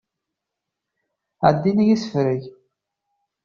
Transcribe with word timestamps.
Ɛeddi 1.47 1.71
nnig 1.73 1.89
isefreg. 1.95 2.43